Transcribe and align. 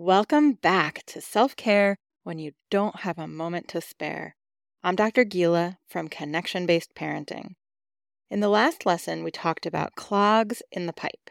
Welcome 0.00 0.52
back 0.52 1.02
to 1.06 1.20
Self 1.20 1.56
Care 1.56 1.96
When 2.22 2.38
You 2.38 2.52
Don't 2.70 3.00
Have 3.00 3.18
a 3.18 3.26
Moment 3.26 3.66
to 3.70 3.80
Spare. 3.80 4.36
I'm 4.80 4.94
Dr. 4.94 5.24
Gila 5.24 5.78
from 5.88 6.06
Connection 6.06 6.66
Based 6.66 6.94
Parenting. 6.94 7.54
In 8.30 8.38
the 8.38 8.48
last 8.48 8.86
lesson, 8.86 9.24
we 9.24 9.32
talked 9.32 9.66
about 9.66 9.96
clogs 9.96 10.62
in 10.70 10.86
the 10.86 10.92
pipe. 10.92 11.30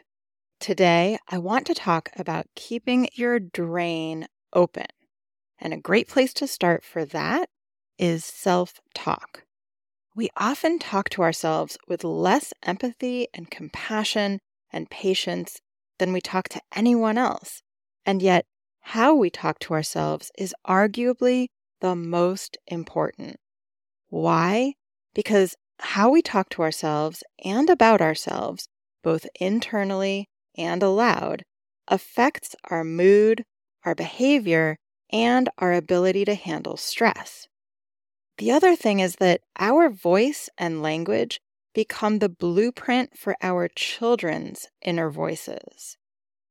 Today, 0.60 1.16
I 1.30 1.38
want 1.38 1.66
to 1.68 1.74
talk 1.74 2.10
about 2.14 2.44
keeping 2.54 3.08
your 3.14 3.40
drain 3.40 4.26
open. 4.52 4.88
And 5.58 5.72
a 5.72 5.78
great 5.78 6.06
place 6.06 6.34
to 6.34 6.46
start 6.46 6.84
for 6.84 7.06
that 7.06 7.48
is 7.96 8.22
self 8.22 8.82
talk. 8.94 9.44
We 10.14 10.28
often 10.36 10.78
talk 10.78 11.08
to 11.10 11.22
ourselves 11.22 11.78
with 11.88 12.04
less 12.04 12.52
empathy 12.62 13.28
and 13.32 13.50
compassion 13.50 14.40
and 14.70 14.90
patience 14.90 15.62
than 15.98 16.12
we 16.12 16.20
talk 16.20 16.50
to 16.50 16.60
anyone 16.76 17.16
else. 17.16 17.62
And 18.04 18.22
yet, 18.22 18.46
how 18.92 19.14
we 19.14 19.28
talk 19.28 19.58
to 19.58 19.74
ourselves 19.74 20.30
is 20.38 20.54
arguably 20.66 21.48
the 21.82 21.94
most 21.94 22.56
important. 22.68 23.36
Why? 24.08 24.72
Because 25.14 25.54
how 25.78 26.08
we 26.08 26.22
talk 26.22 26.48
to 26.48 26.62
ourselves 26.62 27.22
and 27.44 27.68
about 27.68 28.00
ourselves, 28.00 28.66
both 29.04 29.26
internally 29.38 30.26
and 30.56 30.82
aloud, 30.82 31.42
affects 31.86 32.56
our 32.70 32.82
mood, 32.82 33.44
our 33.84 33.94
behavior, 33.94 34.78
and 35.12 35.50
our 35.58 35.74
ability 35.74 36.24
to 36.24 36.34
handle 36.34 36.78
stress. 36.78 37.46
The 38.38 38.50
other 38.50 38.74
thing 38.74 39.00
is 39.00 39.16
that 39.16 39.42
our 39.58 39.90
voice 39.90 40.48
and 40.56 40.80
language 40.80 41.40
become 41.74 42.20
the 42.20 42.30
blueprint 42.30 43.18
for 43.18 43.36
our 43.42 43.68
children's 43.68 44.68
inner 44.80 45.10
voices. 45.10 45.98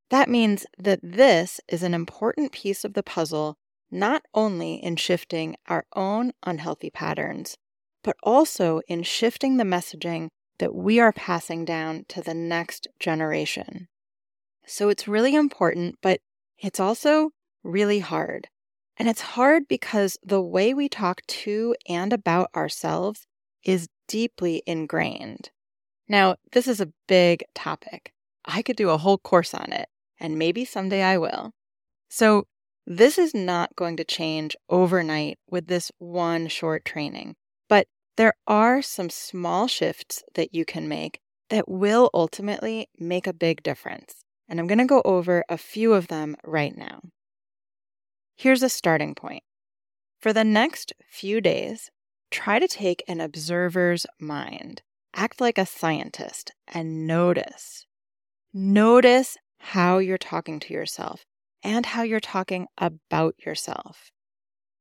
That 0.10 0.30
means 0.30 0.66
that 0.78 1.00
this 1.04 1.60
is 1.68 1.84
an 1.84 1.94
important 1.94 2.52
piece 2.52 2.86
of 2.86 2.94
the 2.94 3.04
puzzle, 3.04 3.58
not 3.92 4.24
only 4.34 4.76
in 4.76 4.96
shifting 4.96 5.58
our 5.68 5.86
own 5.96 6.32
unhealthy 6.44 6.90
patterns, 6.90 7.58
but 8.04 8.16
also 8.24 8.82
in 8.88 9.04
shifting 9.04 9.58
the 9.58 9.66
messaging 9.66 10.30
that 10.60 10.74
we 10.74 11.00
are 11.00 11.12
passing 11.12 11.66
down 11.66 12.06
to 12.08 12.22
the 12.22 12.34
next 12.34 12.88
generation. 13.00 13.90
So 14.66 14.90
it's 14.90 15.08
really 15.08 15.36
important, 15.36 15.96
but 16.02 16.22
it's 16.58 16.80
also 16.80 17.32
really 17.64 18.00
hard. 18.00 18.48
And 18.96 19.10
it's 19.10 19.22
hard 19.22 19.68
because 19.68 20.18
the 20.24 20.42
way 20.42 20.74
we 20.74 20.90
talk 20.90 21.22
to 21.28 21.76
and 21.88 22.14
about 22.14 22.50
ourselves 22.56 23.28
is 23.64 23.90
deeply 24.08 24.64
ingrained. 24.66 25.52
Now, 26.08 26.38
this 26.54 26.68
is 26.68 26.80
a 26.80 26.94
big 27.08 27.44
topic. 27.54 28.14
I 28.46 28.62
could 28.62 28.78
do 28.78 28.90
a 28.90 28.98
whole 28.98 29.18
course 29.18 29.54
on 29.54 29.74
it 29.74 29.90
and 30.20 30.38
maybe 30.38 30.66
someday 30.66 31.04
I 31.04 31.18
will. 31.18 31.52
So, 32.10 32.46
this 32.86 33.18
is 33.18 33.34
not 33.34 33.76
going 33.76 33.98
to 33.98 34.06
change 34.06 34.56
overnight 34.70 35.38
with 35.50 35.68
this 35.68 35.92
one 35.98 36.48
short 36.48 36.86
training, 36.86 37.36
but 37.68 37.88
there 38.16 38.34
are 38.48 38.82
some 38.82 39.10
small 39.10 39.68
shifts 39.68 40.24
that 40.36 40.54
you 40.54 40.64
can 40.64 40.88
make 40.88 41.20
that 41.50 41.68
will 41.68 42.10
ultimately 42.14 42.88
make 42.98 43.28
a 43.28 43.34
big 43.34 43.62
difference. 43.62 44.24
And 44.48 44.60
I'm 44.60 44.68
going 44.68 44.78
to 44.78 44.86
go 44.86 45.02
over 45.04 45.44
a 45.50 45.58
few 45.58 45.94
of 45.94 46.08
them 46.08 46.38
right 46.46 46.76
now. 46.76 47.02
Here's 48.38 48.64
a 48.64 48.70
starting 48.70 49.16
point. 49.16 49.44
For 50.22 50.32
the 50.32 50.44
next 50.44 50.94
few 51.10 51.42
days, 51.42 51.92
try 52.32 52.60
to 52.60 52.68
take 52.68 53.04
an 53.08 53.20
observer's 53.20 54.06
mind, 54.20 54.82
act 55.14 55.42
like 55.42 55.58
a 55.58 55.66
scientist, 55.66 56.52
and 56.68 57.06
notice. 57.06 57.86
Notice 58.54 59.38
how 59.60 59.98
you're 59.98 60.18
talking 60.18 60.60
to 60.62 60.74
yourself 60.74 61.24
and 61.64 61.88
how 61.88 62.04
you're 62.04 62.20
talking 62.20 62.68
about 62.78 63.36
yourself. 63.46 64.12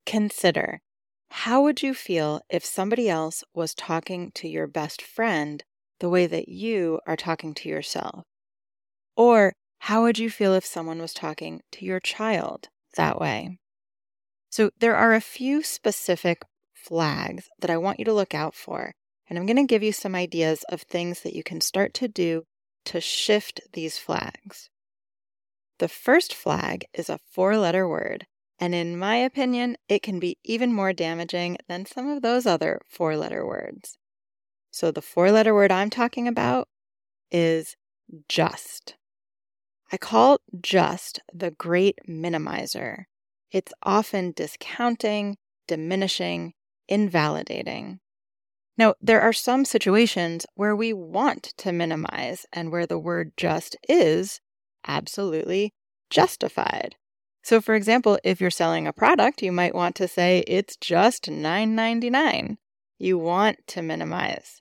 Consider 0.05 0.81
how 1.31 1.63
would 1.63 1.83
you 1.83 1.95
feel 1.95 2.41
if 2.49 2.65
somebody 2.65 3.09
else 3.09 3.43
was 3.55 3.75
talking 3.75 4.31
to 4.37 4.49
your 4.49 4.67
best 4.67 5.03
friend 5.03 5.65
the 5.99 6.09
way 6.09 6.27
that 6.27 6.49
you 6.49 7.01
are 7.07 7.17
talking 7.17 7.55
to 7.55 7.69
yourself? 7.69 8.25
Or 9.17 9.53
how 9.81 10.03
would 10.03 10.19
you 10.19 10.31
feel 10.31 10.55
if 10.55 10.65
someone 10.65 11.01
was 11.01 11.13
talking 11.13 11.63
to 11.73 11.85
your 11.85 12.01
child 12.01 12.69
that 12.97 13.21
way? 13.21 13.59
So, 14.51 14.71
there 14.79 14.97
are 14.97 15.15
a 15.15 15.21
few 15.21 15.63
specific 15.63 16.43
flags 16.73 17.49
that 17.61 17.71
I 17.71 17.77
want 17.77 17.99
you 17.99 18.05
to 18.07 18.15
look 18.15 18.35
out 18.35 18.55
for, 18.55 18.93
and 19.29 19.39
I'm 19.39 19.47
going 19.47 19.57
to 19.57 19.65
give 19.65 19.83
you 19.83 19.93
some 19.93 20.15
ideas 20.15 20.65
of 20.71 20.83
things 20.83 21.23
that 21.23 21.35
you 21.35 21.43
can 21.43 21.61
start 21.61 21.93
to 21.95 22.09
do 22.09 22.45
to 22.87 23.01
shift 23.01 23.61
these 23.73 23.99
flags. 23.99 24.71
The 25.79 25.89
first 25.89 26.35
flag 26.35 26.87
is 26.95 27.11
a 27.11 27.21
four 27.31 27.57
letter 27.59 27.87
word, 27.87 28.27
and 28.59 28.75
in 28.75 28.99
my 28.99 29.17
opinion, 29.17 29.77
it 29.89 30.03
can 30.03 30.19
be 30.19 30.39
even 30.43 30.73
more 30.73 30.93
damaging 30.93 31.59
than 31.69 31.85
some 31.85 32.09
of 32.09 32.23
those 32.23 32.47
other 32.47 32.81
four 32.89 33.17
letter 33.17 33.47
words. 33.47 33.99
So 34.71 34.91
the 34.91 35.03
four 35.03 35.31
letter 35.31 35.55
word 35.55 35.71
I'm 35.71 35.91
talking 35.91 36.27
about 36.27 36.69
is 37.31 37.77
just. 38.29 38.97
I 39.93 39.97
call 39.97 40.41
just 40.61 41.21
the 41.33 41.51
great 41.51 41.99
minimizer. 42.09 43.05
It's 43.53 43.73
often 43.83 44.33
discounting, 44.33 45.37
diminishing, 45.69 46.55
invalidating. 46.89 48.01
Now, 48.79 48.95
there 49.01 49.23
are 49.23 49.33
some 49.33 49.65
situations 49.65 50.47
where 50.55 50.77
we 50.77 50.93
want 50.93 51.55
to 51.59 51.73
minimize 51.73 52.47
and 52.53 52.71
where 52.71 52.87
the 52.87 52.99
word 52.99 53.33
just 53.37 53.77
is 53.89 54.41
absolutely 54.87 55.73
justified. 56.11 56.97
So, 57.43 57.61
for 57.61 57.75
example, 57.75 58.19
if 58.25 58.41
you're 58.41 58.51
selling 58.51 58.87
a 58.87 58.93
product, 58.93 59.43
you 59.43 59.53
might 59.53 59.75
want 59.75 59.95
to 59.97 60.09
say 60.09 60.45
it's 60.47 60.77
just 60.77 61.25
$9.99. 61.31 62.57
You 62.99 63.19
want 63.19 63.59
to 63.69 63.83
minimize. 63.83 64.61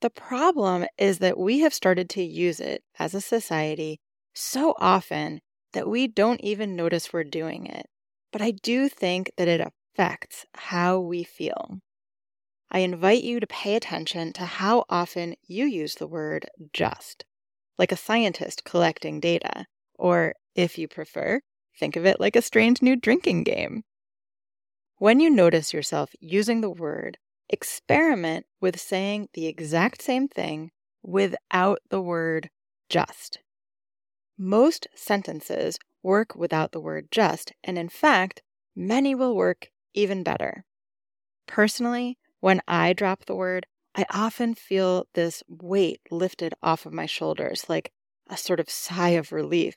The 0.00 0.10
problem 0.10 0.86
is 0.98 1.18
that 1.20 1.38
we 1.38 1.60
have 1.60 1.72
started 1.72 2.10
to 2.10 2.22
use 2.22 2.60
it 2.60 2.82
as 2.98 3.14
a 3.14 3.20
society 3.20 4.00
so 4.34 4.74
often 4.78 5.40
that 5.72 5.88
we 5.88 6.06
don't 6.08 6.40
even 6.42 6.76
notice 6.76 7.12
we're 7.12 7.24
doing 7.24 7.66
it. 7.66 7.86
But 8.32 8.42
I 8.42 8.50
do 8.50 8.88
think 8.88 9.30
that 9.38 9.48
it 9.48 9.60
affects 9.60 10.44
how 10.54 10.98
we 10.98 11.22
feel. 11.22 11.78
I 12.74 12.78
invite 12.80 13.22
you 13.22 13.38
to 13.38 13.46
pay 13.46 13.76
attention 13.76 14.32
to 14.32 14.44
how 14.44 14.84
often 14.90 15.36
you 15.46 15.64
use 15.64 15.94
the 15.94 16.08
word 16.08 16.46
just 16.72 17.24
like 17.78 17.92
a 17.92 17.96
scientist 17.96 18.64
collecting 18.64 19.20
data, 19.20 19.66
or, 19.96 20.34
if 20.56 20.76
you 20.76 20.88
prefer, 20.88 21.40
think 21.78 21.94
of 21.94 22.04
it 22.04 22.18
like 22.18 22.34
a 22.34 22.42
strange 22.42 22.82
new 22.82 22.96
drinking 22.96 23.44
game. 23.44 23.84
When 24.98 25.20
you 25.20 25.30
notice 25.30 25.72
yourself 25.72 26.10
using 26.18 26.62
the 26.62 26.70
word, 26.70 27.16
experiment 27.48 28.44
with 28.60 28.80
saying 28.80 29.28
the 29.34 29.46
exact 29.46 30.02
same 30.02 30.26
thing 30.26 30.72
without 31.00 31.78
the 31.90 32.00
word 32.00 32.50
just. 32.88 33.38
Most 34.36 34.88
sentences 34.96 35.78
work 36.02 36.34
without 36.34 36.72
the 36.72 36.80
word 36.80 37.06
just, 37.12 37.52
and 37.62 37.78
in 37.78 37.88
fact, 37.88 38.42
many 38.74 39.14
will 39.14 39.36
work 39.36 39.68
even 39.94 40.24
better. 40.24 40.64
Personally, 41.46 42.18
when 42.44 42.60
I 42.68 42.92
drop 42.92 43.24
the 43.24 43.34
word, 43.34 43.64
I 43.94 44.04
often 44.10 44.54
feel 44.54 45.06
this 45.14 45.42
weight 45.48 46.02
lifted 46.10 46.52
off 46.62 46.84
of 46.84 46.92
my 46.92 47.06
shoulders, 47.06 47.70
like 47.70 47.90
a 48.28 48.36
sort 48.36 48.60
of 48.60 48.68
sigh 48.68 49.16
of 49.16 49.32
relief. 49.32 49.76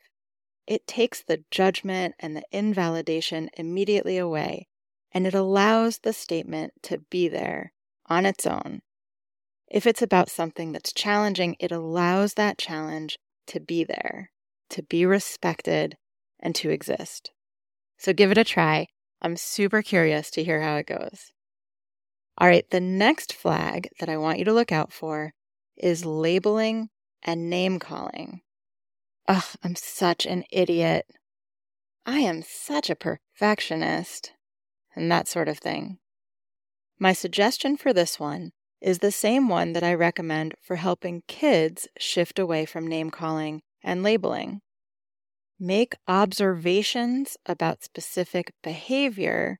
It 0.67 0.85
takes 0.85 1.23
the 1.23 1.45
judgment 1.49 2.15
and 2.19 2.35
the 2.35 2.43
invalidation 2.51 3.49
immediately 3.53 4.17
away, 4.17 4.67
and 5.13 5.25
it 5.25 5.33
allows 5.33 5.99
the 5.99 6.11
statement 6.11 6.73
to 6.83 6.97
be 7.09 7.29
there 7.29 7.71
on 8.07 8.25
its 8.25 8.45
own. 8.45 8.81
If 9.69 9.87
it's 9.87 10.01
about 10.01 10.29
something 10.29 10.73
that's 10.73 10.91
challenging, 10.91 11.55
it 11.61 11.71
allows 11.71 12.33
that 12.33 12.57
challenge 12.57 13.17
to 13.45 13.61
be 13.61 13.85
there, 13.85 14.31
to 14.71 14.83
be 14.83 15.05
respected, 15.05 15.95
and 16.37 16.53
to 16.55 16.69
exist. 16.69 17.31
So 17.97 18.11
give 18.11 18.29
it 18.29 18.37
a 18.37 18.43
try. 18.43 18.87
I'm 19.21 19.37
super 19.37 19.81
curious 19.81 20.29
to 20.31 20.43
hear 20.43 20.59
how 20.59 20.75
it 20.75 20.87
goes. 20.87 21.31
All 22.39 22.47
right, 22.47 22.69
the 22.69 22.79
next 22.79 23.33
flag 23.33 23.89
that 23.99 24.09
I 24.09 24.17
want 24.17 24.37
you 24.37 24.45
to 24.45 24.53
look 24.53 24.71
out 24.71 24.93
for 24.93 25.33
is 25.75 26.05
labeling 26.05 26.89
and 27.23 27.49
name 27.49 27.79
calling. 27.79 28.41
Ugh, 29.27 29.43
I'm 29.63 29.75
such 29.75 30.25
an 30.25 30.43
idiot. 30.51 31.07
I 32.05 32.19
am 32.19 32.43
such 32.43 32.89
a 32.89 32.95
perfectionist, 32.95 34.33
and 34.95 35.11
that 35.11 35.27
sort 35.27 35.49
of 35.49 35.57
thing. 35.57 35.97
My 36.99 37.11
suggestion 37.11 37.75
for 37.75 37.91
this 37.91 38.19
one 38.19 38.51
is 38.81 38.99
the 38.99 39.11
same 39.11 39.49
one 39.49 39.73
that 39.73 39.83
I 39.83 39.93
recommend 39.93 40.53
for 40.61 40.75
helping 40.75 41.23
kids 41.27 41.87
shift 41.97 42.37
away 42.37 42.65
from 42.65 42.87
name 42.87 43.09
calling 43.09 43.61
and 43.83 44.03
labeling. 44.03 44.61
Make 45.59 45.95
observations 46.07 47.35
about 47.47 47.83
specific 47.83 48.53
behavior 48.63 49.59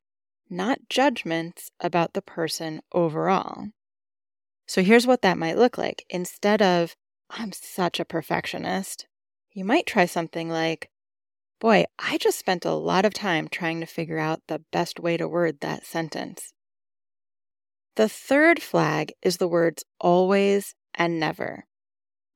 not 0.50 0.90
judgments 0.90 1.72
about 1.80 2.14
the 2.14 2.22
person 2.22 2.82
overall. 2.92 3.68
So 4.68 4.84
here's 4.84 5.08
what 5.08 5.22
that 5.22 5.38
might 5.38 5.58
look 5.58 5.78
like. 5.78 6.06
Instead 6.10 6.62
of, 6.62 6.96
I'm 7.30 7.52
such 7.52 8.00
a 8.00 8.06
perfectionist, 8.06 9.08
you 9.52 9.66
might 9.66 9.86
try 9.86 10.06
something 10.06 10.50
like, 10.50 10.90
Boy, 11.60 11.86
I 11.98 12.18
just 12.18 12.38
spent 12.38 12.66
a 12.66 12.74
lot 12.74 13.04
of 13.04 13.14
time 13.14 13.48
trying 13.48 13.80
to 13.80 13.88
figure 13.88 14.20
out 14.20 14.44
the 14.48 14.62
best 14.72 15.00
way 15.00 15.18
to 15.18 15.28
word 15.28 15.62
that 15.62 15.86
sentence. 15.86 16.54
The 17.96 18.08
third 18.08 18.62
flag 18.62 19.14
is 19.24 19.38
the 19.38 19.48
words 19.48 19.84
always 20.00 20.76
and 20.94 21.20
never. 21.20 21.66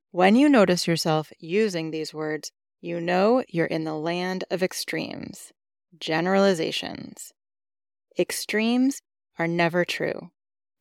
When 0.10 0.36
you 0.36 0.50
notice 0.50 0.88
yourself 0.88 1.31
using 1.38 1.92
these 1.92 2.13
words, 2.13 2.52
you 2.81 3.00
know 3.00 3.44
you're 3.48 3.68
in 3.68 3.84
the 3.84 3.94
land 3.94 4.44
of 4.50 4.63
extremes, 4.63 5.54
generalizations. 6.00 7.31
Extremes 8.18 9.02
are 9.40 9.48
never 9.48 9.86
true. 9.86 10.31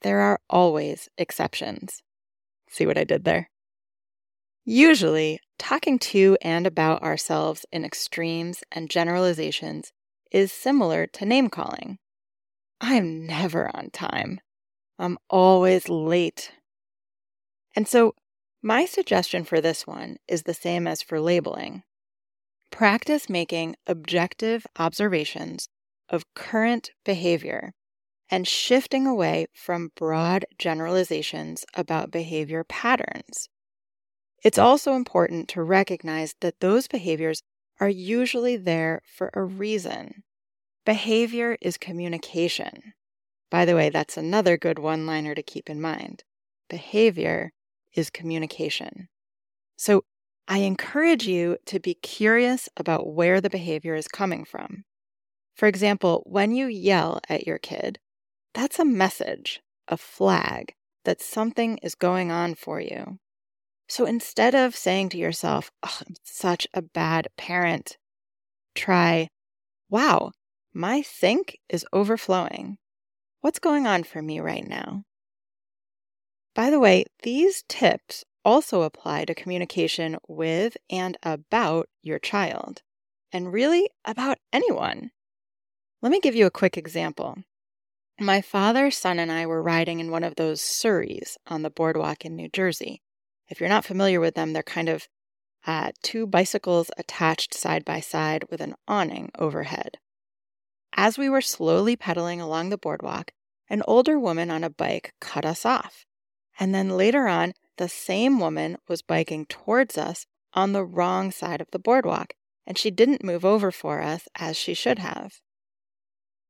There 0.02 0.20
are 0.20 0.40
always 0.48 1.08
exceptions. 1.18 2.02
See 2.68 2.86
what 2.86 2.98
I 2.98 3.04
did 3.04 3.24
there? 3.24 3.50
Usually, 4.64 5.40
talking 5.58 5.98
to 5.98 6.36
and 6.42 6.66
about 6.66 7.02
ourselves 7.02 7.66
in 7.72 7.84
extremes 7.84 8.62
and 8.70 8.90
generalizations 8.90 9.92
is 10.30 10.52
similar 10.52 11.06
to 11.06 11.26
name 11.26 11.48
calling. 11.48 11.98
I'm 12.80 13.26
never 13.26 13.74
on 13.74 13.90
time. 13.90 14.40
I'm 14.98 15.18
always 15.28 15.88
late. 15.88 16.52
And 17.74 17.88
so, 17.88 18.14
my 18.62 18.84
suggestion 18.84 19.44
for 19.44 19.60
this 19.60 19.86
one 19.86 20.16
is 20.28 20.42
the 20.42 20.54
same 20.54 20.86
as 20.86 21.02
for 21.02 21.20
labeling. 21.20 21.82
Practice 22.70 23.28
making 23.28 23.76
objective 23.86 24.66
observations 24.78 25.68
of 26.10 26.34
current 26.34 26.90
behavior 27.04 27.72
and 28.30 28.46
shifting 28.46 29.06
away 29.06 29.46
from 29.54 29.90
broad 29.96 30.44
generalizations 30.58 31.64
about 31.74 32.10
behavior 32.10 32.64
patterns. 32.64 33.48
It's 34.44 34.58
also 34.58 34.94
important 34.94 35.48
to 35.50 35.62
recognize 35.62 36.34
that 36.40 36.60
those 36.60 36.88
behaviors 36.88 37.42
are 37.80 37.88
usually 37.88 38.56
there 38.56 39.00
for 39.04 39.30
a 39.34 39.42
reason. 39.42 40.22
Behavior 40.84 41.56
is 41.60 41.76
communication. 41.76 42.94
By 43.50 43.64
the 43.64 43.74
way, 43.74 43.90
that's 43.90 44.16
another 44.16 44.56
good 44.56 44.78
one 44.78 45.06
liner 45.06 45.34
to 45.34 45.42
keep 45.42 45.68
in 45.68 45.80
mind. 45.80 46.24
Behavior 46.68 47.52
is 47.94 48.10
communication. 48.10 49.08
So 49.76 50.04
I 50.46 50.58
encourage 50.58 51.26
you 51.26 51.58
to 51.66 51.80
be 51.80 51.94
curious 51.94 52.68
about 52.76 53.12
where 53.12 53.40
the 53.40 53.50
behavior 53.50 53.94
is 53.94 54.08
coming 54.08 54.44
from. 54.44 54.84
For 55.60 55.66
example, 55.66 56.22
when 56.24 56.52
you 56.52 56.68
yell 56.68 57.20
at 57.28 57.46
your 57.46 57.58
kid, 57.58 57.98
that's 58.54 58.78
a 58.78 58.84
message, 58.86 59.60
a 59.88 59.98
flag 59.98 60.72
that 61.04 61.20
something 61.20 61.76
is 61.82 61.94
going 61.94 62.30
on 62.30 62.54
for 62.54 62.80
you. 62.80 63.18
So 63.86 64.06
instead 64.06 64.54
of 64.54 64.74
saying 64.74 65.10
to 65.10 65.18
yourself, 65.18 65.70
oh, 65.82 65.98
I'm 66.00 66.14
such 66.24 66.66
a 66.72 66.80
bad 66.80 67.28
parent, 67.36 67.98
try, 68.74 69.28
wow, 69.90 70.32
my 70.72 71.02
sink 71.02 71.58
is 71.68 71.84
overflowing. 71.92 72.78
What's 73.42 73.58
going 73.58 73.86
on 73.86 74.04
for 74.04 74.22
me 74.22 74.40
right 74.40 74.66
now? 74.66 75.02
By 76.54 76.70
the 76.70 76.80
way, 76.80 77.04
these 77.22 77.64
tips 77.68 78.24
also 78.46 78.80
apply 78.80 79.26
to 79.26 79.34
communication 79.34 80.16
with 80.26 80.78
and 80.88 81.18
about 81.22 81.90
your 82.00 82.18
child, 82.18 82.80
and 83.30 83.52
really 83.52 83.90
about 84.06 84.38
anyone. 84.54 85.10
Let 86.02 86.12
me 86.12 86.20
give 86.20 86.34
you 86.34 86.46
a 86.46 86.50
quick 86.50 86.78
example. 86.78 87.36
My 88.18 88.40
father, 88.40 88.90
son, 88.90 89.18
and 89.18 89.30
I 89.30 89.44
were 89.44 89.62
riding 89.62 90.00
in 90.00 90.10
one 90.10 90.24
of 90.24 90.36
those 90.36 90.62
surreys 90.62 91.36
on 91.46 91.60
the 91.60 91.70
boardwalk 91.70 92.24
in 92.24 92.36
New 92.36 92.48
Jersey. 92.48 93.02
If 93.48 93.60
you're 93.60 93.68
not 93.68 93.84
familiar 93.84 94.18
with 94.18 94.34
them, 94.34 94.52
they're 94.52 94.62
kind 94.62 94.88
of 94.88 95.08
uh, 95.66 95.92
two 96.02 96.26
bicycles 96.26 96.90
attached 96.96 97.52
side 97.52 97.84
by 97.84 98.00
side 98.00 98.44
with 98.50 98.62
an 98.62 98.76
awning 98.88 99.30
overhead. 99.38 99.98
As 100.94 101.18
we 101.18 101.28
were 101.28 101.42
slowly 101.42 101.96
pedaling 101.96 102.40
along 102.40 102.70
the 102.70 102.78
boardwalk, 102.78 103.32
an 103.68 103.82
older 103.86 104.18
woman 104.18 104.50
on 104.50 104.64
a 104.64 104.70
bike 104.70 105.12
cut 105.20 105.44
us 105.44 105.66
off. 105.66 106.06
And 106.58 106.74
then 106.74 106.90
later 106.90 107.28
on, 107.28 107.52
the 107.76 107.88
same 107.88 108.40
woman 108.40 108.78
was 108.88 109.02
biking 109.02 109.44
towards 109.46 109.98
us 109.98 110.26
on 110.54 110.72
the 110.72 110.84
wrong 110.84 111.30
side 111.30 111.60
of 111.60 111.70
the 111.72 111.78
boardwalk, 111.78 112.32
and 112.66 112.78
she 112.78 112.90
didn't 112.90 113.24
move 113.24 113.44
over 113.44 113.70
for 113.70 114.00
us 114.00 114.28
as 114.34 114.56
she 114.56 114.72
should 114.72 114.98
have. 114.98 115.40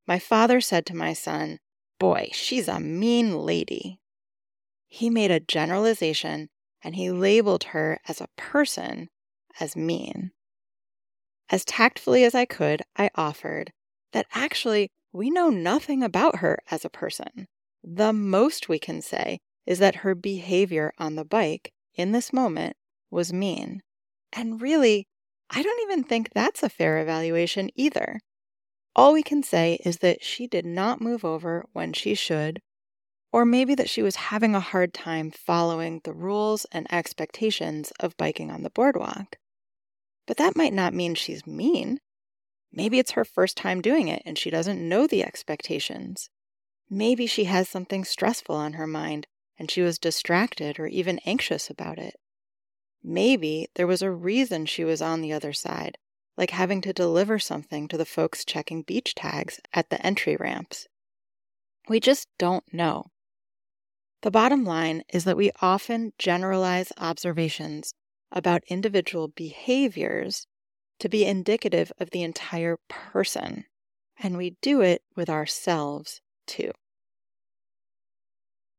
My 0.06 0.19
father 0.19 0.61
said 0.61 0.87
to 0.87 0.97
my 0.97 1.12
son, 1.12 1.58
Boy, 1.99 2.31
she's 2.32 2.69
a 2.69 2.81
mean 2.81 3.38
lady. 3.38 4.00
He 4.88 5.11
made 5.11 5.31
a 5.31 5.41
generalization 5.41 6.49
and 6.82 6.97
he 6.97 7.11
labeled 7.11 7.64
her 7.64 8.00
as 8.08 8.20
a 8.20 8.29
person 8.37 9.08
as 9.61 9.76
mean. 9.76 10.32
As 11.50 11.64
tactfully 11.64 12.25
as 12.25 12.35
I 12.35 12.44
could, 12.44 12.82
I 12.97 13.11
offered, 13.14 13.73
that 14.12 14.26
actually 14.35 14.91
we 15.12 15.31
know 15.31 15.50
nothing 15.50 16.03
about 16.03 16.37
her 16.37 16.58
as 16.70 16.85
a 16.85 16.91
person. 16.91 17.46
The 17.82 18.12
most 18.12 18.69
we 18.69 18.79
can 18.79 19.03
say 19.03 19.41
is 19.67 19.79
that 19.79 19.96
her 19.96 20.14
behavior 20.14 20.93
on 20.99 21.17
the 21.17 21.25
bike 21.25 21.73
in 21.94 22.12
this 22.12 22.32
moment 22.32 22.76
was 23.11 23.32
mean. 23.32 23.82
And 24.32 24.62
really, 24.62 25.06
I 25.50 25.62
don't 25.62 25.82
even 25.82 26.05
think 26.05 26.31
that's 26.31 26.62
a 26.62 26.69
fair 26.69 26.99
evaluation 26.99 27.70
either. 27.75 28.20
All 28.96 29.12
we 29.12 29.22
can 29.22 29.42
say 29.42 29.81
is 29.84 29.98
that 29.98 30.22
she 30.22 30.46
did 30.46 30.66
not 30.66 31.00
move 31.00 31.25
over 31.25 31.66
when 31.72 31.92
she 31.92 32.14
should, 32.14 32.60
or 33.32 33.44
maybe 33.44 33.75
that 33.76 33.88
she 33.88 34.02
was 34.02 34.16
having 34.16 34.54
a 34.54 34.60
hard 34.60 34.92
time 34.92 35.31
following 35.31 36.00
the 36.02 36.12
rules 36.12 36.66
and 36.72 36.92
expectations 36.92 37.92
of 38.00 38.16
biking 38.16 38.50
on 38.50 38.62
the 38.62 38.70
boardwalk. 38.70 39.37
But 40.26 40.37
that 40.38 40.56
might 40.56 40.72
not 40.72 40.94
mean 40.94 41.14
she's 41.14 41.46
mean. 41.46 42.00
Maybe 42.72 42.98
it's 42.98 43.12
her 43.12 43.25
first 43.25 43.56
time 43.56 43.81
doing 43.81 44.08
it 44.08 44.22
and 44.25 44.38
she 44.38 44.50
doesn't 44.50 44.88
know 44.88 45.06
the 45.06 45.25
expectations. 45.25 46.28
Maybe 46.88 47.26
she 47.26 47.44
has 47.44 47.69
something 47.69 48.04
stressful 48.04 48.54
on 48.54 48.75
her 48.75 48.86
mind 48.86 49.26
and 49.58 49.70
she 49.70 49.82
was 49.82 49.98
distracted 49.98 50.81
or 50.81 50.86
even 50.86 51.20
anxious 51.25 51.70
about 51.70 51.98
it. 51.98 52.14
Maybe 53.02 53.69
there 53.75 53.86
was 53.86 54.02
a 54.02 54.10
reason 54.10 54.66
she 54.66 54.84
was 54.84 55.00
on 55.00 55.20
the 55.20 55.32
other 55.32 55.52
side, 55.52 55.98
like 56.40 56.52
having 56.52 56.81
to 56.81 56.94
deliver 56.94 57.38
something 57.38 57.87
to 57.87 57.98
the 57.98 58.06
folks 58.06 58.46
checking 58.46 58.81
beach 58.81 59.14
tags 59.14 59.60
at 59.75 59.90
the 59.90 60.04
entry 60.04 60.37
ramps. 60.37 60.88
We 61.87 62.00
just 62.00 62.28
don't 62.38 62.64
know. 62.72 63.10
The 64.22 64.31
bottom 64.31 64.64
line 64.64 65.02
is 65.12 65.25
that 65.25 65.37
we 65.37 65.50
often 65.60 66.14
generalize 66.19 66.94
observations 66.96 67.92
about 68.32 68.62
individual 68.69 69.28
behaviors 69.28 70.46
to 71.00 71.10
be 71.10 71.26
indicative 71.26 71.92
of 72.00 72.08
the 72.08 72.22
entire 72.22 72.78
person. 72.88 73.66
And 74.19 74.38
we 74.38 74.56
do 74.62 74.81
it 74.81 75.03
with 75.15 75.29
ourselves 75.29 76.22
too. 76.46 76.72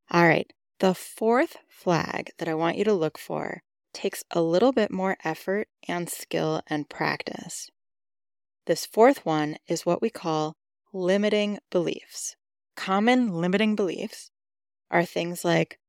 All 0.09 0.25
right, 0.25 0.51
the 0.79 0.95
fourth 0.95 1.57
flag 1.69 2.31
that 2.39 2.47
I 2.47 2.55
want 2.55 2.77
you 2.77 2.83
to 2.85 2.93
look 2.93 3.19
for 3.19 3.61
takes 3.93 4.23
a 4.31 4.41
little 4.41 4.71
bit 4.71 4.91
more 4.91 5.17
effort 5.23 5.67
and 5.87 6.09
skill 6.09 6.61
and 6.67 6.89
practice. 6.89 7.69
This 8.65 8.85
fourth 8.85 9.25
one 9.25 9.57
is 9.67 9.85
what 9.85 10.01
we 10.01 10.09
call 10.09 10.55
limiting 10.93 11.59
beliefs. 11.69 12.35
Common 12.75 13.33
limiting 13.33 13.75
beliefs 13.75 14.31
are 14.89 15.05
things 15.05 15.43
like 15.43 15.79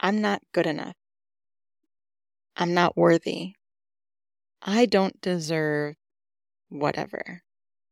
I'm 0.00 0.20
not 0.20 0.42
good 0.52 0.66
enough, 0.66 0.96
I'm 2.56 2.74
not 2.74 2.96
worthy, 2.96 3.54
I 4.60 4.86
don't 4.86 5.20
deserve 5.20 5.96
whatever. 6.68 7.42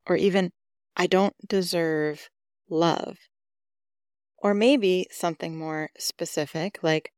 Or 0.06 0.16
even, 0.16 0.52
I 0.96 1.06
don't 1.06 1.34
deserve 1.46 2.28
love. 2.68 3.18
Or 4.38 4.54
maybe 4.54 5.06
something 5.10 5.56
more 5.56 5.90
specific 5.98 6.78
like, 6.82 7.12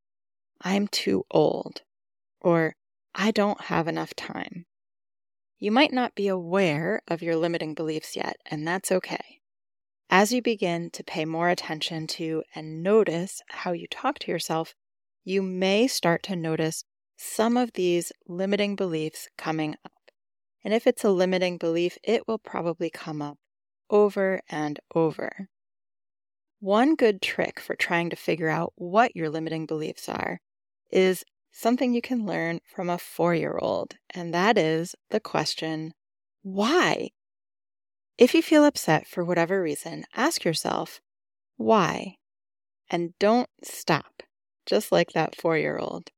I'm 0.60 0.88
too 0.88 1.24
old. 1.30 1.82
Or, 2.42 2.74
I 3.14 3.30
don't 3.30 3.60
have 3.62 3.88
enough 3.88 4.14
time. 4.14 4.66
You 5.58 5.70
might 5.70 5.92
not 5.92 6.14
be 6.14 6.28
aware 6.28 7.02
of 7.06 7.22
your 7.22 7.36
limiting 7.36 7.72
beliefs 7.72 8.16
yet, 8.16 8.36
and 8.44 8.66
that's 8.66 8.92
okay. 8.92 9.40
As 10.10 10.32
you 10.32 10.42
begin 10.42 10.90
to 10.90 11.04
pay 11.04 11.24
more 11.24 11.48
attention 11.48 12.06
to 12.08 12.42
and 12.54 12.82
notice 12.82 13.40
how 13.48 13.72
you 13.72 13.86
talk 13.86 14.18
to 14.18 14.30
yourself, 14.30 14.74
you 15.24 15.40
may 15.40 15.86
start 15.86 16.22
to 16.24 16.36
notice 16.36 16.84
some 17.16 17.56
of 17.56 17.72
these 17.74 18.12
limiting 18.26 18.74
beliefs 18.74 19.28
coming 19.38 19.76
up. 19.84 19.92
And 20.64 20.74
if 20.74 20.86
it's 20.86 21.04
a 21.04 21.10
limiting 21.10 21.58
belief, 21.58 21.96
it 22.02 22.26
will 22.26 22.38
probably 22.38 22.90
come 22.90 23.22
up 23.22 23.38
over 23.88 24.40
and 24.48 24.80
over. 24.94 25.48
One 26.60 26.94
good 26.94 27.22
trick 27.22 27.60
for 27.60 27.74
trying 27.74 28.10
to 28.10 28.16
figure 28.16 28.48
out 28.48 28.72
what 28.76 29.16
your 29.16 29.30
limiting 29.30 29.66
beliefs 29.66 30.08
are 30.08 30.40
is 30.90 31.24
something 31.52 31.94
you 31.94 32.02
can 32.02 32.26
learn 32.26 32.60
from 32.64 32.90
a 32.90 32.98
four 32.98 33.34
year 33.34 33.58
old, 33.60 33.96
and 34.10 34.32
that 34.34 34.58
is 34.58 34.94
the 35.10 35.20
question, 35.20 35.92
why? 36.42 37.10
If 38.18 38.34
you 38.34 38.42
feel 38.42 38.64
upset 38.64 39.06
for 39.06 39.24
whatever 39.24 39.62
reason, 39.62 40.04
ask 40.14 40.44
yourself, 40.44 41.00
why? 41.56 42.16
And 42.90 43.16
don't 43.18 43.48
stop, 43.62 44.22
just 44.66 44.92
like 44.92 45.12
that 45.12 45.36
four 45.36 45.56
year 45.56 45.78
old. 45.78 46.10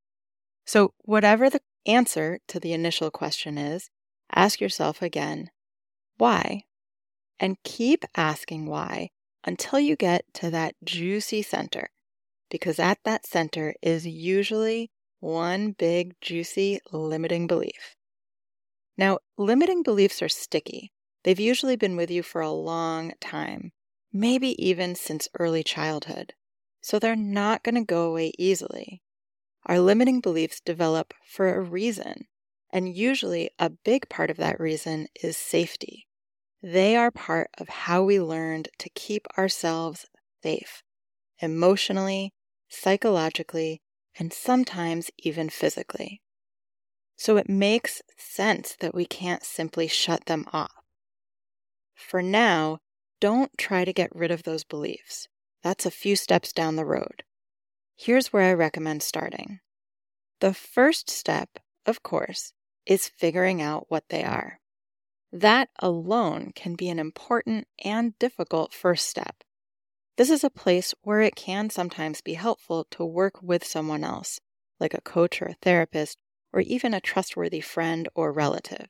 So, 0.64 0.94
whatever 0.98 1.50
the 1.50 1.60
answer 1.86 2.38
to 2.48 2.58
the 2.58 2.72
initial 2.72 3.10
question 3.10 3.58
is, 3.58 3.90
ask 4.32 4.60
yourself 4.60 5.02
again, 5.02 5.50
why? 6.16 6.64
And 7.38 7.56
keep 7.64 8.04
asking 8.16 8.66
why 8.66 9.10
until 9.44 9.78
you 9.78 9.96
get 9.96 10.24
to 10.34 10.50
that 10.50 10.74
juicy 10.82 11.42
center, 11.42 11.90
because 12.50 12.78
at 12.78 12.98
that 13.04 13.26
center 13.26 13.74
is 13.82 14.06
usually 14.06 14.90
one 15.24 15.72
big, 15.72 16.14
juicy 16.20 16.78
limiting 16.92 17.46
belief. 17.46 17.96
Now, 18.98 19.18
limiting 19.38 19.82
beliefs 19.82 20.20
are 20.20 20.28
sticky. 20.28 20.92
They've 21.24 21.40
usually 21.40 21.76
been 21.76 21.96
with 21.96 22.10
you 22.10 22.22
for 22.22 22.42
a 22.42 22.50
long 22.50 23.14
time, 23.20 23.72
maybe 24.12 24.50
even 24.64 24.94
since 24.94 25.26
early 25.40 25.64
childhood. 25.64 26.34
So 26.82 26.98
they're 26.98 27.16
not 27.16 27.62
going 27.62 27.74
to 27.76 27.84
go 27.84 28.04
away 28.10 28.32
easily. 28.38 29.00
Our 29.64 29.80
limiting 29.80 30.20
beliefs 30.20 30.60
develop 30.60 31.14
for 31.26 31.54
a 31.54 31.62
reason, 31.62 32.26
and 32.70 32.94
usually 32.94 33.50
a 33.58 33.70
big 33.70 34.10
part 34.10 34.30
of 34.30 34.36
that 34.36 34.60
reason 34.60 35.06
is 35.22 35.38
safety. 35.38 36.06
They 36.62 36.96
are 36.96 37.10
part 37.10 37.48
of 37.56 37.68
how 37.70 38.02
we 38.02 38.20
learned 38.20 38.68
to 38.78 38.90
keep 38.90 39.26
ourselves 39.38 40.04
safe, 40.42 40.82
emotionally, 41.40 42.34
psychologically, 42.68 43.80
and 44.18 44.32
sometimes 44.32 45.10
even 45.18 45.48
physically. 45.48 46.22
So 47.16 47.36
it 47.36 47.48
makes 47.48 48.02
sense 48.16 48.76
that 48.80 48.94
we 48.94 49.04
can't 49.04 49.44
simply 49.44 49.88
shut 49.88 50.26
them 50.26 50.46
off. 50.52 50.72
For 51.94 52.22
now, 52.22 52.78
don't 53.20 53.50
try 53.56 53.84
to 53.84 53.92
get 53.92 54.14
rid 54.14 54.30
of 54.30 54.42
those 54.42 54.64
beliefs. 54.64 55.28
That's 55.62 55.86
a 55.86 55.90
few 55.90 56.16
steps 56.16 56.52
down 56.52 56.76
the 56.76 56.84
road. 56.84 57.22
Here's 57.96 58.32
where 58.32 58.50
I 58.50 58.52
recommend 58.52 59.02
starting. 59.02 59.60
The 60.40 60.52
first 60.52 61.08
step, 61.08 61.48
of 61.86 62.02
course, 62.02 62.52
is 62.84 63.08
figuring 63.08 63.62
out 63.62 63.86
what 63.88 64.04
they 64.10 64.24
are. 64.24 64.60
That 65.32 65.68
alone 65.80 66.52
can 66.54 66.74
be 66.74 66.88
an 66.88 66.98
important 66.98 67.66
and 67.82 68.18
difficult 68.18 68.74
first 68.74 69.08
step. 69.08 69.42
This 70.16 70.30
is 70.30 70.44
a 70.44 70.50
place 70.50 70.94
where 71.02 71.20
it 71.20 71.34
can 71.34 71.70
sometimes 71.70 72.20
be 72.20 72.34
helpful 72.34 72.86
to 72.92 73.04
work 73.04 73.42
with 73.42 73.64
someone 73.64 74.04
else, 74.04 74.40
like 74.78 74.94
a 74.94 75.00
coach 75.00 75.42
or 75.42 75.46
a 75.46 75.56
therapist, 75.60 76.18
or 76.52 76.60
even 76.60 76.94
a 76.94 77.00
trustworthy 77.00 77.60
friend 77.60 78.08
or 78.14 78.32
relative. 78.32 78.86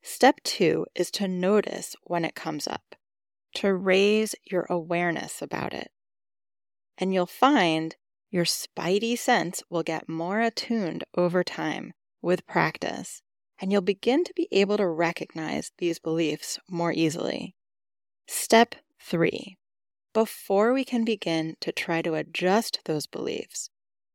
Step 0.00 0.40
two 0.44 0.86
is 0.94 1.10
to 1.10 1.26
notice 1.26 1.96
when 2.04 2.24
it 2.24 2.36
comes 2.36 2.68
up, 2.68 2.94
to 3.54 3.74
raise 3.74 4.36
your 4.44 4.66
awareness 4.70 5.42
about 5.42 5.74
it. 5.74 5.90
And 6.96 7.12
you'll 7.12 7.26
find 7.26 7.96
your 8.30 8.44
spidey 8.44 9.18
sense 9.18 9.64
will 9.68 9.82
get 9.82 10.08
more 10.08 10.40
attuned 10.40 11.02
over 11.16 11.42
time 11.42 11.92
with 12.22 12.46
practice, 12.46 13.20
and 13.60 13.72
you'll 13.72 13.80
begin 13.80 14.22
to 14.22 14.32
be 14.36 14.46
able 14.52 14.76
to 14.76 14.86
recognize 14.86 15.72
these 15.78 15.98
beliefs 15.98 16.60
more 16.70 16.92
easily. 16.92 17.56
Step 18.28 18.76
three 19.00 19.57
before 20.18 20.72
we 20.72 20.84
can 20.84 21.04
begin 21.04 21.54
to 21.60 21.70
try 21.70 22.02
to 22.02 22.16
adjust 22.16 22.80
those 22.86 23.06
beliefs, 23.06 23.70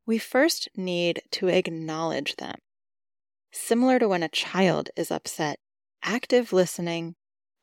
we 0.05 0.17
first 0.17 0.67
need 0.75 1.21
to 1.31 1.47
acknowledge 1.47 2.35
them. 2.35 2.55
Similar 3.53 3.99
to 3.99 4.09
when 4.09 4.21
a 4.21 4.27
child 4.27 4.89
is 4.97 5.11
upset, 5.11 5.59
active 6.03 6.51
listening, 6.51 7.15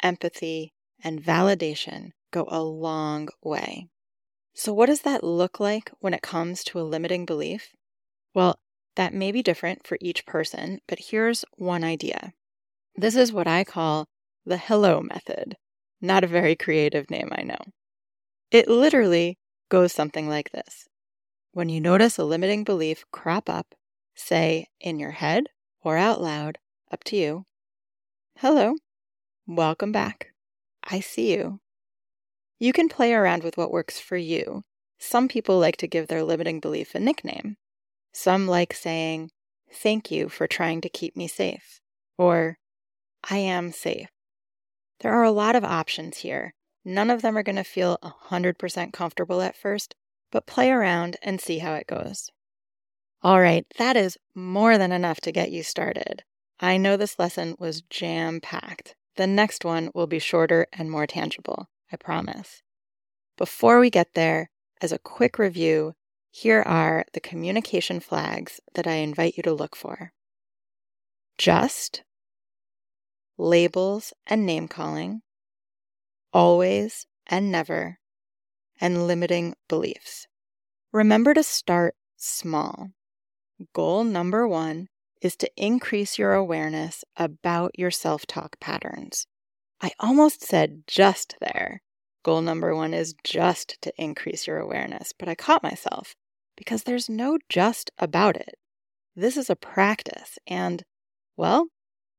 empathy, 0.02 0.72
and 1.04 1.22
validation 1.22 2.12
go 2.30 2.46
a 2.48 2.62
long 2.62 3.28
way. 3.42 3.88
So, 4.54 4.72
what 4.72 4.86
does 4.86 5.02
that 5.02 5.22
look 5.22 5.60
like 5.60 5.90
when 5.98 6.14
it 6.14 6.22
comes 6.22 6.64
to 6.64 6.80
a 6.80 6.88
limiting 6.94 7.26
belief? 7.26 7.72
Well, 8.34 8.58
that 8.96 9.12
may 9.12 9.32
be 9.32 9.42
different 9.42 9.86
for 9.86 9.98
each 10.00 10.24
person, 10.24 10.80
but 10.88 11.10
here's 11.10 11.44
one 11.58 11.84
idea. 11.84 12.32
This 12.96 13.16
is 13.16 13.34
what 13.34 13.46
I 13.46 13.64
call 13.64 14.08
the 14.46 14.56
hello 14.56 15.02
method. 15.02 15.56
Not 16.00 16.24
a 16.24 16.26
very 16.26 16.56
creative 16.56 17.10
name, 17.10 17.28
I 17.32 17.42
know. 17.42 17.58
It 18.50 18.66
literally 18.66 19.38
goes 19.68 19.92
something 19.92 20.28
like 20.28 20.50
this 20.50 20.88
When 21.52 21.68
you 21.68 21.80
notice 21.80 22.18
a 22.18 22.24
limiting 22.24 22.64
belief 22.64 23.04
crop 23.12 23.48
up, 23.48 23.76
say 24.16 24.66
in 24.80 24.98
your 24.98 25.12
head 25.12 25.44
or 25.82 25.96
out 25.96 26.20
loud, 26.20 26.58
up 26.90 27.04
to 27.04 27.16
you, 27.16 27.46
Hello, 28.38 28.74
welcome 29.46 29.92
back. 29.92 30.32
I 30.82 30.98
see 30.98 31.32
you. 31.32 31.60
You 32.58 32.72
can 32.72 32.88
play 32.88 33.14
around 33.14 33.44
with 33.44 33.56
what 33.56 33.70
works 33.70 34.00
for 34.00 34.16
you. 34.16 34.62
Some 34.98 35.28
people 35.28 35.60
like 35.60 35.76
to 35.76 35.86
give 35.86 36.08
their 36.08 36.24
limiting 36.24 36.58
belief 36.58 36.96
a 36.96 36.98
nickname. 36.98 37.56
Some 38.12 38.48
like 38.48 38.74
saying, 38.74 39.30
Thank 39.72 40.10
you 40.10 40.28
for 40.28 40.48
trying 40.48 40.80
to 40.80 40.88
keep 40.88 41.16
me 41.16 41.28
safe, 41.28 41.80
or 42.18 42.58
I 43.30 43.38
am 43.38 43.70
safe. 43.70 44.08
There 44.98 45.12
are 45.12 45.22
a 45.22 45.30
lot 45.30 45.54
of 45.54 45.64
options 45.64 46.18
here, 46.18 46.52
None 46.90 47.08
of 47.08 47.22
them 47.22 47.38
are 47.38 47.44
going 47.44 47.54
to 47.54 47.62
feel 47.62 47.98
100% 48.02 48.92
comfortable 48.92 49.40
at 49.42 49.56
first, 49.56 49.94
but 50.32 50.44
play 50.44 50.72
around 50.72 51.16
and 51.22 51.40
see 51.40 51.58
how 51.58 51.74
it 51.74 51.86
goes. 51.86 52.32
All 53.22 53.40
right, 53.40 53.64
that 53.78 53.96
is 53.96 54.18
more 54.34 54.76
than 54.76 54.90
enough 54.90 55.20
to 55.20 55.30
get 55.30 55.52
you 55.52 55.62
started. 55.62 56.24
I 56.58 56.78
know 56.78 56.96
this 56.96 57.16
lesson 57.16 57.54
was 57.60 57.82
jam 57.82 58.40
packed. 58.40 58.96
The 59.14 59.28
next 59.28 59.64
one 59.64 59.92
will 59.94 60.08
be 60.08 60.18
shorter 60.18 60.66
and 60.72 60.90
more 60.90 61.06
tangible, 61.06 61.68
I 61.92 61.96
promise. 61.96 62.60
Before 63.36 63.78
we 63.78 63.88
get 63.88 64.14
there, 64.14 64.50
as 64.80 64.90
a 64.90 64.98
quick 64.98 65.38
review, 65.38 65.94
here 66.32 66.62
are 66.62 67.04
the 67.12 67.20
communication 67.20 68.00
flags 68.00 68.58
that 68.74 68.88
I 68.88 68.94
invite 68.94 69.36
you 69.36 69.44
to 69.44 69.54
look 69.54 69.76
for 69.76 70.12
just, 71.38 72.02
labels 73.38 74.12
and 74.26 74.44
name 74.44 74.66
calling, 74.66 75.22
always 76.32 77.06
and 77.26 77.50
never, 77.50 77.98
and 78.80 79.06
limiting 79.06 79.54
beliefs. 79.68 80.26
Remember 80.92 81.34
to 81.34 81.42
start 81.42 81.94
small. 82.16 82.90
Goal 83.74 84.04
number 84.04 84.48
one 84.48 84.88
is 85.20 85.36
to 85.36 85.50
increase 85.56 86.18
your 86.18 86.32
awareness 86.32 87.04
about 87.16 87.78
your 87.78 87.90
self 87.90 88.26
talk 88.26 88.58
patterns. 88.60 89.26
I 89.80 89.92
almost 89.98 90.42
said 90.42 90.82
just 90.86 91.36
there. 91.40 91.82
Goal 92.22 92.42
number 92.42 92.74
one 92.74 92.92
is 92.92 93.14
just 93.24 93.76
to 93.82 93.92
increase 93.96 94.46
your 94.46 94.58
awareness, 94.58 95.12
but 95.18 95.28
I 95.28 95.34
caught 95.34 95.62
myself 95.62 96.14
because 96.56 96.82
there's 96.82 97.08
no 97.08 97.38
just 97.48 97.90
about 97.98 98.36
it. 98.36 98.56
This 99.16 99.36
is 99.36 99.48
a 99.48 99.56
practice, 99.56 100.38
and, 100.46 100.82
well, 101.36 101.68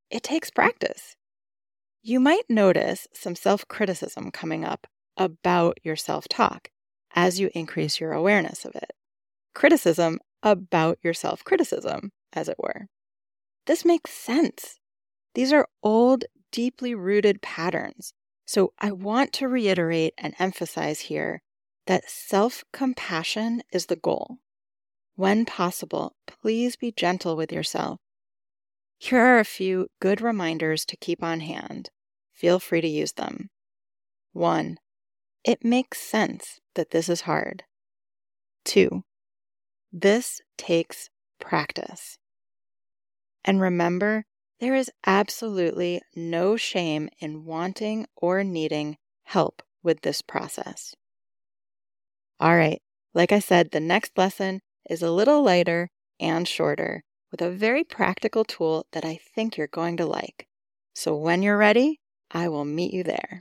it 0.09 0.23
takes 0.23 0.49
practice. 0.49 1.15
You 2.03 2.19
might 2.19 2.49
notice 2.49 3.07
some 3.13 3.35
self 3.35 3.67
criticism 3.67 4.31
coming 4.31 4.65
up 4.65 4.87
about 5.17 5.77
your 5.83 5.95
self 5.95 6.27
talk 6.27 6.69
as 7.13 7.39
you 7.39 7.51
increase 7.53 7.99
your 7.99 8.13
awareness 8.13 8.65
of 8.65 8.75
it. 8.75 8.93
Criticism 9.53 10.19
about 10.41 10.97
your 11.03 11.13
self 11.13 11.43
criticism, 11.43 12.11
as 12.33 12.49
it 12.49 12.57
were. 12.57 12.87
This 13.67 13.85
makes 13.85 14.11
sense. 14.11 14.79
These 15.35 15.53
are 15.53 15.67
old, 15.83 16.25
deeply 16.51 16.95
rooted 16.95 17.41
patterns. 17.43 18.13
So 18.45 18.73
I 18.79 18.91
want 18.91 19.31
to 19.33 19.47
reiterate 19.47 20.15
and 20.17 20.33
emphasize 20.39 21.01
here 21.01 21.43
that 21.85 22.09
self 22.09 22.63
compassion 22.73 23.61
is 23.71 23.85
the 23.85 23.95
goal. 23.95 24.37
When 25.15 25.45
possible, 25.45 26.15
please 26.25 26.75
be 26.75 26.91
gentle 26.91 27.35
with 27.35 27.51
yourself 27.51 27.99
here 29.01 29.19
are 29.19 29.39
a 29.39 29.43
few 29.43 29.87
good 29.99 30.21
reminders 30.21 30.85
to 30.85 30.95
keep 30.95 31.23
on 31.23 31.39
hand. 31.39 31.89
Feel 32.35 32.59
free 32.59 32.81
to 32.81 32.87
use 32.87 33.13
them. 33.13 33.49
1. 34.33 34.77
It 35.43 35.65
makes 35.65 35.97
sense 35.97 36.59
that 36.75 36.91
this 36.91 37.09
is 37.09 37.21
hard. 37.21 37.63
2. 38.65 39.01
This 39.91 40.39
takes 40.55 41.09
practice. 41.39 42.19
And 43.43 43.59
remember, 43.59 44.25
there 44.59 44.75
is 44.75 44.91
absolutely 45.07 46.03
no 46.15 46.55
shame 46.55 47.09
in 47.17 47.43
wanting 47.43 48.05
or 48.15 48.43
needing 48.43 48.97
help 49.23 49.63
with 49.81 50.01
this 50.01 50.21
process. 50.21 50.93
All 52.39 52.55
right, 52.55 52.83
like 53.15 53.31
I 53.31 53.39
said, 53.39 53.71
the 53.71 53.79
next 53.79 54.15
lesson 54.15 54.61
is 54.87 55.01
a 55.01 55.09
little 55.09 55.41
lighter 55.41 55.89
and 56.19 56.47
shorter, 56.47 57.03
with 57.31 57.41
a 57.41 57.49
very 57.51 57.83
practical 57.83 58.43
tool 58.45 58.85
that 58.91 59.05
I 59.05 59.15
think 59.17 59.57
you're 59.57 59.67
going 59.67 59.97
to 59.97 60.05
like. 60.05 60.47
So 60.93 61.15
when 61.15 61.41
you're 61.41 61.57
ready, 61.57 61.99
I 62.31 62.49
will 62.49 62.65
meet 62.65 62.93
you 62.93 63.03
there. 63.03 63.39